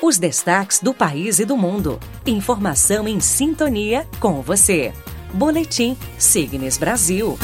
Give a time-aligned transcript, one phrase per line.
[0.00, 1.98] Os destaques do país e do mundo.
[2.24, 4.92] Informação em sintonia com você.
[5.34, 7.36] Boletim Signes Brasil.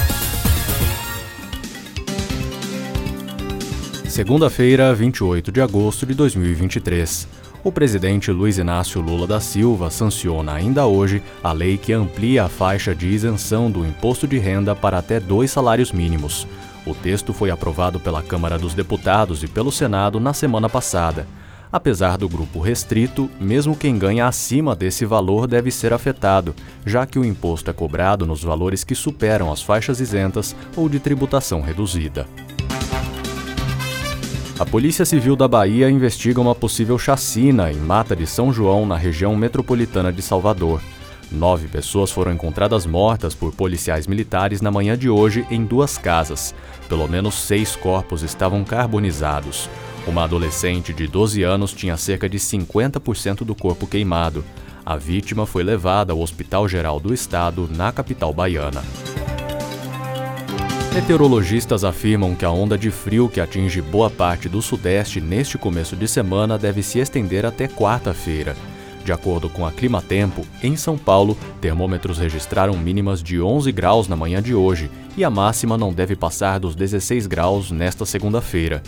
[4.08, 7.26] Segunda-feira, 28 de agosto de 2023.
[7.64, 12.48] O presidente Luiz Inácio Lula da Silva sanciona ainda hoje a lei que amplia a
[12.48, 16.46] faixa de isenção do imposto de renda para até dois salários mínimos.
[16.86, 21.26] O texto foi aprovado pela Câmara dos Deputados e pelo Senado na semana passada.
[21.74, 26.54] Apesar do grupo restrito, mesmo quem ganha acima desse valor deve ser afetado,
[26.86, 31.00] já que o imposto é cobrado nos valores que superam as faixas isentas ou de
[31.00, 32.28] tributação reduzida.
[34.56, 38.96] A Polícia Civil da Bahia investiga uma possível chacina em Mata de São João, na
[38.96, 40.80] região metropolitana de Salvador.
[41.34, 46.54] Nove pessoas foram encontradas mortas por policiais militares na manhã de hoje em duas casas.
[46.88, 49.68] Pelo menos seis corpos estavam carbonizados.
[50.06, 54.44] Uma adolescente de 12 anos tinha cerca de 50% do corpo queimado.
[54.86, 58.84] A vítima foi levada ao Hospital Geral do Estado, na capital baiana.
[60.94, 65.96] Meteorologistas afirmam que a onda de frio que atinge boa parte do Sudeste neste começo
[65.96, 68.54] de semana deve se estender até quarta-feira.
[69.04, 74.16] De acordo com a Climatempo, em São Paulo, termômetros registraram mínimas de 11 graus na
[74.16, 78.82] manhã de hoje e a máxima não deve passar dos 16 graus nesta segunda-feira.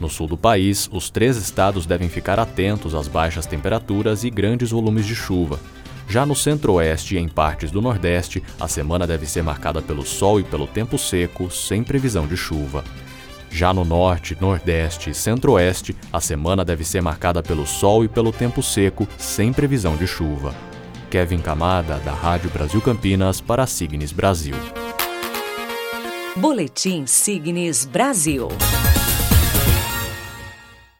[0.00, 4.72] No sul do país, os três estados devem ficar atentos às baixas temperaturas e grandes
[4.72, 5.60] volumes de chuva.
[6.08, 10.40] Já no centro-oeste e em partes do nordeste, a semana deve ser marcada pelo sol
[10.40, 12.82] e pelo tempo seco, sem previsão de chuva.
[13.50, 18.32] Já no norte, nordeste e centro-oeste, a semana deve ser marcada pelo sol e pelo
[18.32, 20.54] tempo seco, sem previsão de chuva.
[21.10, 24.54] Kevin Camada, da Rádio Brasil Campinas, para Signes Brasil.
[26.36, 28.48] Boletim Signes Brasil.